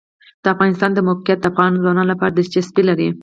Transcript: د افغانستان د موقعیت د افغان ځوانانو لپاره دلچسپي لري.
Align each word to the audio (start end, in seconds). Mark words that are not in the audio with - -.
د 0.43 0.45
افغانستان 0.53 0.91
د 0.93 0.99
موقعیت 1.07 1.39
د 1.41 1.45
افغان 1.51 1.71
ځوانانو 1.81 2.09
لپاره 2.11 2.31
دلچسپي 2.37 2.83
لري. 2.89 3.09